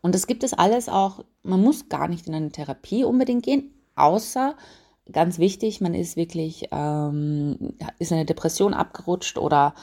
Und 0.00 0.14
das 0.14 0.26
gibt 0.26 0.42
es 0.44 0.52
alles 0.52 0.88
auch, 0.88 1.24
man 1.42 1.62
muss 1.62 1.88
gar 1.88 2.08
nicht 2.08 2.26
in 2.26 2.34
eine 2.34 2.50
Therapie 2.50 3.04
unbedingt 3.04 3.44
gehen, 3.44 3.72
außer 3.94 4.56
ganz 5.10 5.38
wichtig, 5.38 5.80
man 5.80 5.94
ist 5.94 6.16
wirklich, 6.16 6.68
ähm, 6.70 7.74
ist 7.98 8.12
eine 8.12 8.24
Depression 8.24 8.74
abgerutscht 8.74 9.38
oder, 9.38 9.74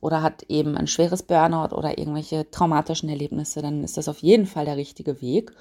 oder 0.00 0.22
hat 0.22 0.44
eben 0.48 0.76
ein 0.76 0.86
schweres 0.86 1.22
Burnout 1.22 1.74
oder 1.74 1.98
irgendwelche 1.98 2.50
traumatischen 2.50 3.08
Erlebnisse, 3.08 3.62
dann 3.62 3.84
ist 3.84 3.96
das 3.96 4.08
auf 4.08 4.18
jeden 4.18 4.46
Fall 4.46 4.66
der 4.66 4.76
richtige 4.76 5.20
Weg. 5.20 5.52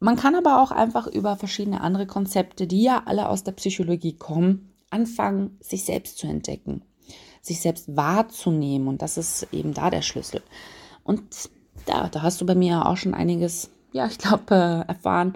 Man 0.00 0.16
kann 0.16 0.34
aber 0.34 0.62
auch 0.62 0.70
einfach 0.70 1.06
über 1.06 1.36
verschiedene 1.36 1.82
andere 1.82 2.06
Konzepte, 2.06 2.66
die 2.66 2.82
ja 2.82 3.02
alle 3.04 3.28
aus 3.28 3.44
der 3.44 3.52
Psychologie 3.52 4.14
kommen, 4.14 4.72
anfangen, 4.88 5.58
sich 5.60 5.84
selbst 5.84 6.18
zu 6.18 6.26
entdecken, 6.26 6.82
sich 7.42 7.60
selbst 7.60 7.94
wahrzunehmen. 7.94 8.88
Und 8.88 9.02
das 9.02 9.18
ist 9.18 9.48
eben 9.52 9.74
da 9.74 9.90
der 9.90 10.02
Schlüssel. 10.02 10.42
Und 11.04 11.50
da, 11.84 12.08
da 12.08 12.22
hast 12.22 12.40
du 12.40 12.46
bei 12.46 12.54
mir 12.54 12.86
auch 12.86 12.96
schon 12.96 13.14
einiges, 13.14 13.70
ja, 13.92 14.06
ich 14.06 14.18
glaube, 14.18 14.54
äh, 14.54 14.88
erfahren. 14.88 15.34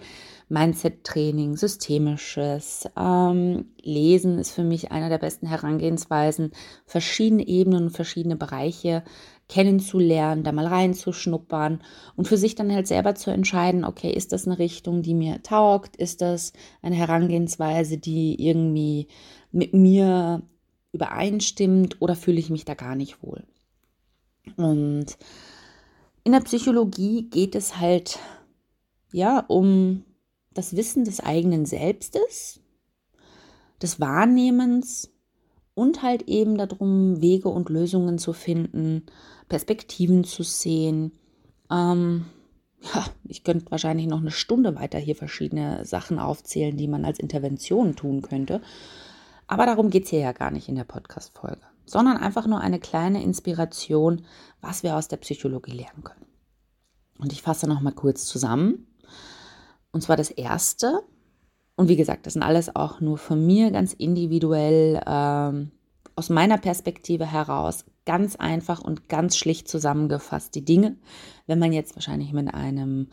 Mindset-Training, 0.48 1.56
systemisches 1.56 2.86
ähm, 2.96 3.66
Lesen 3.82 4.38
ist 4.38 4.52
für 4.52 4.62
mich 4.62 4.92
einer 4.92 5.08
der 5.08 5.18
besten 5.18 5.46
Herangehensweisen, 5.46 6.52
verschiedene 6.86 7.46
Ebenen 7.46 7.90
verschiedene 7.90 8.36
Bereiche 8.36 9.04
kennenzulernen, 9.48 10.42
da 10.42 10.52
mal 10.52 10.66
reinzuschnuppern 10.66 11.82
und 12.16 12.26
für 12.26 12.36
sich 12.36 12.54
dann 12.54 12.72
halt 12.72 12.86
selber 12.86 13.14
zu 13.14 13.30
entscheiden, 13.30 13.84
okay, 13.84 14.10
ist 14.10 14.32
das 14.32 14.46
eine 14.46 14.58
Richtung, 14.58 15.02
die 15.02 15.14
mir 15.14 15.42
taugt? 15.42 15.96
Ist 15.96 16.22
das 16.22 16.52
eine 16.82 16.94
Herangehensweise, 16.94 17.98
die 17.98 18.42
irgendwie 18.42 19.08
mit 19.52 19.74
mir 19.74 20.42
übereinstimmt 20.92 22.00
oder 22.00 22.16
fühle 22.16 22.38
ich 22.38 22.50
mich 22.50 22.64
da 22.64 22.74
gar 22.74 22.94
nicht 22.94 23.22
wohl? 23.22 23.44
Und 24.56 25.06
in 26.22 26.32
der 26.32 26.40
Psychologie 26.40 27.28
geht 27.28 27.54
es 27.54 27.78
halt 27.78 28.18
ja 29.12 29.40
um 29.40 30.04
das 30.54 30.76
Wissen 30.76 31.04
des 31.04 31.20
eigenen 31.20 31.66
Selbstes, 31.66 32.60
des 33.82 34.00
Wahrnehmens 34.00 35.10
und 35.74 36.02
halt 36.02 36.22
eben 36.28 36.56
darum, 36.56 37.20
Wege 37.20 37.48
und 37.48 37.68
Lösungen 37.68 38.18
zu 38.18 38.32
finden, 38.32 39.02
Perspektiven 39.48 40.24
zu 40.24 40.42
sehen. 40.42 41.12
Ähm, 41.70 42.26
ja, 42.94 43.04
ich 43.24 43.44
könnte 43.44 43.70
wahrscheinlich 43.70 44.06
noch 44.06 44.20
eine 44.20 44.30
Stunde 44.30 44.76
weiter 44.76 44.98
hier 44.98 45.16
verschiedene 45.16 45.84
Sachen 45.84 46.18
aufzählen, 46.18 46.76
die 46.76 46.88
man 46.88 47.04
als 47.04 47.18
Intervention 47.18 47.96
tun 47.96 48.22
könnte. 48.22 48.60
Aber 49.46 49.66
darum 49.66 49.90
geht 49.90 50.04
es 50.04 50.10
hier 50.10 50.20
ja 50.20 50.32
gar 50.32 50.50
nicht 50.50 50.68
in 50.68 50.74
der 50.74 50.84
Podcast-Folge, 50.84 51.62
sondern 51.84 52.16
einfach 52.16 52.46
nur 52.46 52.60
eine 52.60 52.80
kleine 52.80 53.22
Inspiration, 53.22 54.24
was 54.60 54.82
wir 54.82 54.96
aus 54.96 55.08
der 55.08 55.18
Psychologie 55.18 55.72
lernen 55.72 56.04
können. 56.04 56.26
Und 57.18 57.32
ich 57.32 57.42
fasse 57.42 57.66
noch 57.66 57.80
mal 57.80 57.92
kurz 57.92 58.26
zusammen. 58.26 58.86
Und 59.92 60.02
zwar 60.02 60.16
das 60.16 60.30
erste, 60.30 61.02
und 61.76 61.88
wie 61.88 61.96
gesagt, 61.96 62.26
das 62.26 62.34
sind 62.34 62.42
alles 62.42 62.74
auch 62.74 63.00
nur 63.00 63.18
von 63.18 63.44
mir 63.44 63.70
ganz 63.70 63.92
individuell 63.92 65.00
ähm, 65.06 65.70
aus 66.16 66.30
meiner 66.30 66.58
Perspektive 66.58 67.26
heraus 67.26 67.84
ganz 68.06 68.36
einfach 68.36 68.80
und 68.80 69.08
ganz 69.08 69.36
schlicht 69.36 69.68
zusammengefasst 69.68 70.54
die 70.54 70.64
Dinge. 70.64 70.96
Wenn 71.46 71.58
man 71.58 71.72
jetzt 71.72 71.96
wahrscheinlich 71.96 72.32
mit 72.32 72.52
einem 72.54 73.08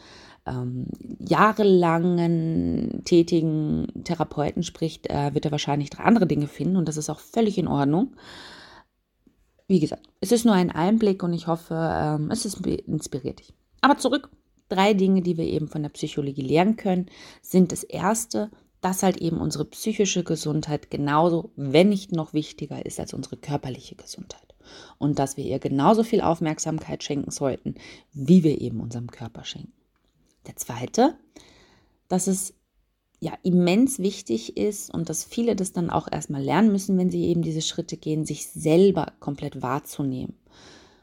ähm, 0.46 0.88
jahrelangen 1.20 3.02
tätigen 3.06 3.88
Therapeuten 4.04 4.64
spricht, 4.64 5.10
äh, 5.10 5.34
wird 5.34 5.46
er 5.46 5.52
wahrscheinlich 5.52 5.90
drei 5.90 6.04
andere 6.04 6.28
Dinge 6.28 6.48
finden 6.48 6.76
und 6.76 6.88
das 6.88 6.98
ist 6.98 7.10
auch 7.10 7.20
völlig 7.20 7.58
in 7.58 7.68
Ordnung. 7.68 8.16
Wie 9.68 9.80
gesagt, 9.80 10.08
es 10.20 10.32
ist 10.32 10.46
nur 10.46 10.54
ein 10.54 10.72
Einblick 10.72 11.24
und 11.24 11.34
ich 11.34 11.48
hoffe, 11.48 11.76
ähm, 11.76 12.30
es 12.30 12.46
ist 12.46 12.66
inspiriert 12.66 13.40
dich. 13.40 13.54
Aber 13.80 13.98
zurück, 13.98 14.30
drei 14.72 14.94
Dinge, 14.94 15.22
die 15.22 15.38
wir 15.38 15.46
eben 15.46 15.68
von 15.68 15.84
der 15.84 15.90
Psychologie 15.90 16.42
lernen 16.42 16.78
können, 16.78 17.08
sind 17.42 17.72
das 17.72 17.84
erste, 17.84 18.50
dass 18.82 19.04
halt 19.04 19.18
eben 19.18 19.40
unsere 19.40 19.66
psychische 19.66 20.24
Gesundheit 20.24 20.90
genauso, 20.90 21.52
wenn 21.56 21.90
nicht 21.90 22.12
noch 22.12 22.34
wichtiger 22.34 22.86
ist 22.86 23.00
als 23.00 23.14
unsere 23.14 23.38
körperliche 23.38 23.96
Gesundheit. 23.96 24.56
Und 24.98 25.20
dass 25.20 25.38
wir 25.38 25.44
ihr 25.44 25.60
genauso 25.60 26.04
viel 26.04 26.22
Aufmerksamkeit 26.22 27.04
schenken 27.04 27.32
sollten, 27.32 27.76
wie 28.14 28.44
wir 28.44 28.62
eben 28.62 28.80
unserem 28.80 29.12
Körper 29.12 29.44
schenken. 29.44 29.74
Der 30.48 30.56
zweite, 30.56 31.16
dass 32.08 32.28
es 32.28 32.54
ja 33.20 33.34
immens 33.44 34.00
wichtig 34.00 34.58
ist 34.58 34.92
und 34.92 35.10
dass 35.10 35.24
viele 35.24 35.56
das 35.56 35.74
dann 35.74 35.92
auch 35.92 36.08
erstmal 36.12 36.42
lernen 36.42 36.72
müssen, 36.72 36.98
wenn 36.98 37.12
sie 37.12 37.26
eben 37.26 37.44
diese 37.44 37.62
Schritte 37.62 37.98
gehen, 37.98 38.26
sich 38.26 38.48
selber 38.48 39.14
komplett 39.20 39.62
wahrzunehmen. 39.62 40.34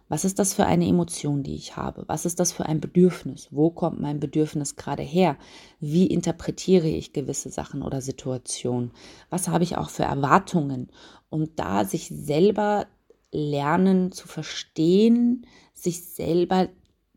Was 0.08 0.24
ist 0.24 0.38
das 0.38 0.54
für 0.54 0.64
eine 0.64 0.86
Emotion, 0.86 1.42
die 1.42 1.54
ich 1.54 1.76
habe? 1.76 2.04
Was 2.06 2.24
ist 2.24 2.40
das 2.40 2.52
für 2.52 2.66
ein 2.66 2.80
Bedürfnis? 2.80 3.48
Wo 3.50 3.70
kommt 3.70 4.00
mein 4.00 4.20
Bedürfnis 4.20 4.76
gerade 4.76 5.02
her? 5.02 5.36
Wie 5.80 6.06
interpretiere 6.06 6.88
ich 6.88 7.12
gewisse 7.12 7.50
Sachen 7.50 7.82
oder 7.82 8.00
Situationen? 8.00 8.92
Was 9.28 9.48
habe 9.48 9.64
ich 9.64 9.76
auch 9.76 9.90
für 9.90 10.04
Erwartungen? 10.04 10.88
Um 11.28 11.54
da 11.56 11.84
sich 11.84 12.08
selber 12.08 12.86
lernen 13.30 14.10
zu 14.12 14.26
verstehen, 14.26 15.46
sich 15.74 16.04
selber 16.04 16.68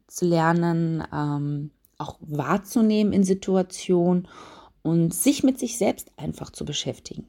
zu 0.08 0.26
lernen, 0.26 1.04
ähm, 1.14 1.72
auch 1.98 2.18
wahrzunehmen 2.20 3.14
in 3.14 3.24
Situationen 3.24 4.28
und 4.82 5.14
sich 5.14 5.44
mit 5.44 5.60
sich 5.60 5.78
selbst 5.78 6.12
einfach 6.18 6.50
zu 6.50 6.66
beschäftigen. 6.66 7.28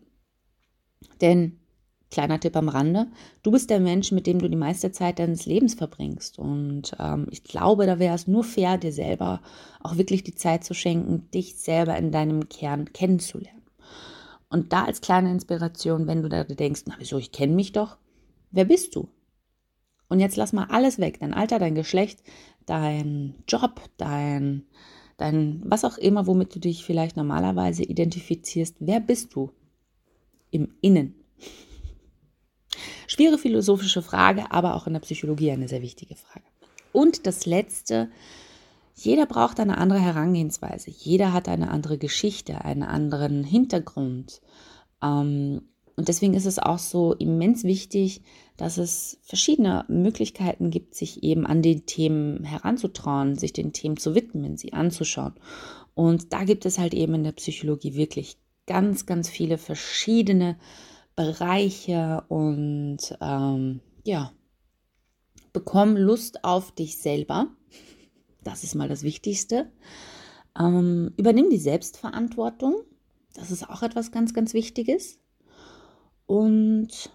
Denn 1.20 1.60
kleiner 2.12 2.38
Tipp 2.38 2.54
am 2.56 2.68
Rande, 2.68 3.08
du 3.42 3.50
bist 3.50 3.70
der 3.70 3.80
Mensch, 3.80 4.12
mit 4.12 4.26
dem 4.26 4.38
du 4.38 4.48
die 4.48 4.56
meiste 4.56 4.92
Zeit 4.92 5.18
deines 5.18 5.46
Lebens 5.46 5.74
verbringst. 5.74 6.38
Und 6.38 6.92
ähm, 7.00 7.26
ich 7.30 7.42
glaube, 7.42 7.86
da 7.86 7.98
wäre 7.98 8.14
es 8.14 8.28
nur 8.28 8.44
fair, 8.44 8.78
dir 8.78 8.92
selber 8.92 9.40
auch 9.80 9.96
wirklich 9.96 10.22
die 10.22 10.34
Zeit 10.34 10.62
zu 10.62 10.74
schenken, 10.74 11.28
dich 11.32 11.56
selber 11.56 11.96
in 11.96 12.12
deinem 12.12 12.48
Kern 12.48 12.92
kennenzulernen. 12.92 13.62
Und 14.50 14.72
da 14.72 14.84
als 14.84 15.00
kleine 15.00 15.32
Inspiration, 15.32 16.06
wenn 16.06 16.22
du 16.22 16.28
da 16.28 16.44
denkst, 16.44 16.82
na 16.86 16.94
wieso, 16.98 17.16
ich 17.16 17.32
kenne 17.32 17.54
mich 17.54 17.72
doch, 17.72 17.96
wer 18.50 18.66
bist 18.66 18.94
du? 18.94 19.08
Und 20.08 20.20
jetzt 20.20 20.36
lass 20.36 20.52
mal 20.52 20.66
alles 20.68 20.98
weg, 20.98 21.18
dein 21.20 21.32
Alter, 21.32 21.58
dein 21.58 21.74
Geschlecht, 21.74 22.22
dein 22.66 23.34
Job, 23.48 23.80
dein, 23.96 24.66
dein, 25.16 25.62
was 25.64 25.86
auch 25.86 25.96
immer, 25.96 26.26
womit 26.26 26.54
du 26.54 26.60
dich 26.60 26.84
vielleicht 26.84 27.16
normalerweise 27.16 27.82
identifizierst. 27.82 28.76
Wer 28.80 29.00
bist 29.00 29.34
du 29.34 29.50
im 30.50 30.74
Innen? 30.82 31.14
Schwere 33.12 33.36
philosophische 33.36 34.00
Frage, 34.00 34.50
aber 34.52 34.74
auch 34.74 34.86
in 34.86 34.94
der 34.94 35.00
Psychologie 35.00 35.50
eine 35.50 35.68
sehr 35.68 35.82
wichtige 35.82 36.16
Frage. 36.16 36.46
Und 36.92 37.26
das 37.26 37.44
Letzte, 37.44 38.08
jeder 38.94 39.26
braucht 39.26 39.60
eine 39.60 39.76
andere 39.76 40.00
Herangehensweise. 40.00 40.90
Jeder 40.90 41.34
hat 41.34 41.46
eine 41.46 41.70
andere 41.70 41.98
Geschichte, 41.98 42.64
einen 42.64 42.82
anderen 42.82 43.44
Hintergrund. 43.44 44.40
Ähm, 45.02 45.60
und 45.94 46.08
deswegen 46.08 46.32
ist 46.32 46.46
es 46.46 46.58
auch 46.58 46.78
so 46.78 47.12
immens 47.12 47.64
wichtig, 47.64 48.22
dass 48.56 48.78
es 48.78 49.18
verschiedene 49.20 49.84
Möglichkeiten 49.88 50.70
gibt, 50.70 50.94
sich 50.94 51.22
eben 51.22 51.46
an 51.46 51.60
den 51.60 51.84
Themen 51.84 52.44
heranzutrauen, 52.44 53.36
sich 53.36 53.52
den 53.52 53.74
Themen 53.74 53.98
zu 53.98 54.14
widmen, 54.14 54.56
sie 54.56 54.72
anzuschauen. 54.72 55.34
Und 55.92 56.32
da 56.32 56.44
gibt 56.44 56.64
es 56.64 56.78
halt 56.78 56.94
eben 56.94 57.12
in 57.12 57.24
der 57.24 57.32
Psychologie 57.32 57.94
wirklich 57.94 58.38
ganz, 58.66 59.04
ganz 59.04 59.28
viele 59.28 59.58
verschiedene 59.58 60.56
Bereiche 61.14 62.24
und 62.28 62.98
ähm, 63.20 63.80
ja, 64.04 64.32
bekomm 65.52 65.96
Lust 65.96 66.44
auf 66.44 66.72
dich 66.72 66.98
selber. 66.98 67.48
Das 68.42 68.64
ist 68.64 68.74
mal 68.74 68.88
das 68.88 69.02
Wichtigste. 69.02 69.70
Ähm, 70.58 71.12
übernimm 71.16 71.50
die 71.50 71.58
Selbstverantwortung. 71.58 72.82
Das 73.34 73.50
ist 73.50 73.68
auch 73.68 73.82
etwas 73.82 74.12
ganz, 74.12 74.34
ganz 74.34 74.54
Wichtiges. 74.54 75.18
Und 76.26 77.10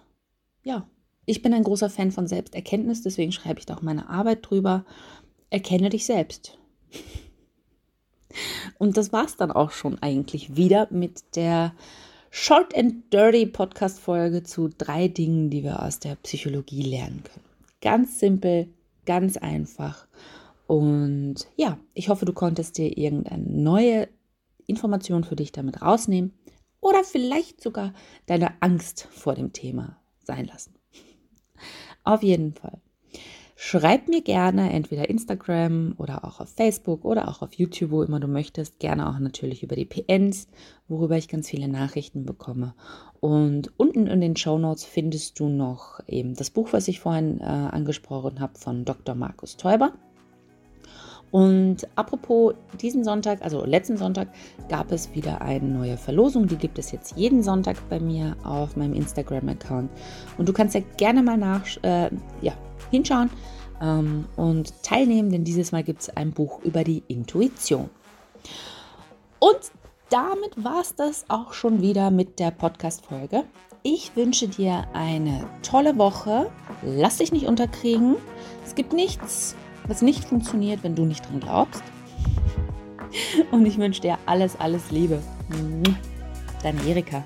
ja, 0.62 0.88
ich 1.26 1.42
bin 1.42 1.52
ein 1.54 1.64
großer 1.64 1.90
Fan 1.90 2.10
von 2.10 2.26
Selbsterkenntnis, 2.26 3.02
deswegen 3.02 3.32
schreibe 3.32 3.60
ich 3.60 3.66
da 3.66 3.76
auch 3.76 3.82
meine 3.82 4.08
Arbeit 4.08 4.48
drüber. 4.48 4.84
Erkenne 5.50 5.90
dich 5.90 6.06
selbst. 6.06 6.58
Und 8.78 8.96
das 8.96 9.12
war 9.12 9.24
es 9.24 9.36
dann 9.36 9.50
auch 9.50 9.70
schon 9.70 10.00
eigentlich 10.00 10.56
wieder 10.56 10.88
mit 10.90 11.36
der 11.36 11.74
Short 12.30 12.76
and 12.76 13.12
Dirty 13.12 13.46
Podcast 13.46 13.98
Folge 13.98 14.42
zu 14.42 14.68
drei 14.68 15.08
Dingen, 15.08 15.48
die 15.50 15.62
wir 15.62 15.82
aus 15.82 15.98
der 15.98 16.16
Psychologie 16.16 16.82
lernen 16.82 17.22
können. 17.24 17.44
Ganz 17.80 18.20
simpel, 18.20 18.68
ganz 19.06 19.36
einfach. 19.36 20.06
Und 20.66 21.48
ja, 21.56 21.78
ich 21.94 22.10
hoffe, 22.10 22.26
du 22.26 22.34
konntest 22.34 22.76
dir 22.76 22.98
irgendeine 22.98 23.44
neue 23.44 24.08
Information 24.66 25.24
für 25.24 25.36
dich 25.36 25.52
damit 25.52 25.80
rausnehmen 25.80 26.34
oder 26.80 27.02
vielleicht 27.02 27.62
sogar 27.62 27.94
deine 28.26 28.60
Angst 28.60 29.08
vor 29.10 29.34
dem 29.34 29.52
Thema 29.54 29.98
sein 30.24 30.44
lassen. 30.44 30.74
Auf 32.04 32.22
jeden 32.22 32.52
Fall. 32.52 32.78
Schreib 33.60 34.06
mir 34.06 34.22
gerne 34.22 34.72
entweder 34.72 35.10
Instagram 35.10 35.96
oder 35.98 36.24
auch 36.24 36.38
auf 36.38 36.48
Facebook 36.48 37.04
oder 37.04 37.26
auch 37.26 37.42
auf 37.42 37.54
YouTube, 37.54 37.90
wo 37.90 38.04
immer 38.04 38.20
du 38.20 38.28
möchtest. 38.28 38.78
Gerne 38.78 39.10
auch 39.10 39.18
natürlich 39.18 39.64
über 39.64 39.74
die 39.74 39.84
PNs, 39.84 40.46
worüber 40.86 41.16
ich 41.16 41.26
ganz 41.26 41.48
viele 41.48 41.66
Nachrichten 41.66 42.24
bekomme. 42.24 42.74
Und 43.18 43.72
unten 43.76 44.06
in 44.06 44.20
den 44.20 44.36
Show 44.36 44.58
Notes 44.58 44.84
findest 44.84 45.40
du 45.40 45.48
noch 45.48 45.98
eben 46.06 46.36
das 46.36 46.50
Buch, 46.50 46.72
was 46.72 46.86
ich 46.86 47.00
vorhin 47.00 47.40
äh, 47.40 47.46
angesprochen 47.46 48.38
habe, 48.38 48.56
von 48.56 48.84
Dr. 48.84 49.16
Markus 49.16 49.56
Teuber. 49.56 49.92
Und 51.30 51.86
apropos 51.94 52.54
diesen 52.80 53.04
Sonntag, 53.04 53.42
also 53.42 53.64
letzten 53.64 53.96
Sonntag, 53.96 54.28
gab 54.68 54.90
es 54.92 55.14
wieder 55.14 55.42
eine 55.42 55.66
neue 55.66 55.96
Verlosung. 55.96 56.46
Die 56.46 56.56
gibt 56.56 56.78
es 56.78 56.90
jetzt 56.90 57.16
jeden 57.16 57.42
Sonntag 57.42 57.76
bei 57.88 58.00
mir 58.00 58.36
auf 58.44 58.76
meinem 58.76 58.94
Instagram-Account. 58.94 59.90
Und 60.38 60.48
du 60.48 60.52
kannst 60.52 60.74
ja 60.74 60.80
gerne 60.96 61.22
mal 61.22 61.36
nach, 61.36 61.64
äh, 61.82 62.10
ja, 62.40 62.54
hinschauen 62.90 63.30
ähm, 63.82 64.24
und 64.36 64.82
teilnehmen, 64.82 65.30
denn 65.30 65.44
dieses 65.44 65.72
Mal 65.72 65.82
gibt 65.82 66.02
es 66.02 66.16
ein 66.16 66.32
Buch 66.32 66.62
über 66.62 66.84
die 66.84 67.02
Intuition. 67.08 67.90
Und 69.38 69.58
damit 70.10 70.64
war 70.64 70.80
es 70.80 70.94
das 70.94 71.26
auch 71.28 71.52
schon 71.52 71.82
wieder 71.82 72.10
mit 72.10 72.38
der 72.38 72.50
Podcast-Folge. 72.50 73.44
Ich 73.82 74.16
wünsche 74.16 74.48
dir 74.48 74.86
eine 74.94 75.46
tolle 75.62 75.98
Woche. 75.98 76.50
Lass 76.82 77.18
dich 77.18 77.30
nicht 77.30 77.46
unterkriegen. 77.46 78.16
Es 78.64 78.74
gibt 78.74 78.92
nichts, 78.92 79.54
was 79.88 80.02
nicht 80.02 80.24
funktioniert, 80.24 80.84
wenn 80.84 80.94
du 80.94 81.04
nicht 81.04 81.28
dran 81.28 81.40
glaubst. 81.40 81.82
Und 83.50 83.66
ich 83.66 83.78
wünsche 83.78 84.02
dir 84.02 84.18
alles, 84.26 84.58
alles 84.60 84.90
Liebe. 84.90 85.20
Deine 86.62 86.80
Erika. 86.86 87.24